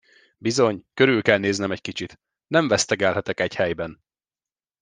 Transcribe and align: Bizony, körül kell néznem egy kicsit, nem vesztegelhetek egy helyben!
Bizony, 0.39 0.85
körül 0.93 1.21
kell 1.21 1.37
néznem 1.37 1.71
egy 1.71 1.81
kicsit, 1.81 2.19
nem 2.47 2.67
vesztegelhetek 2.67 3.39
egy 3.39 3.55
helyben! 3.55 4.01